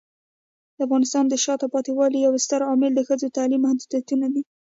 [0.75, 4.43] د افغانستان د شاته پاتې والي یو ستر عامل د ښځو تعلیمي محدودیتونه دي.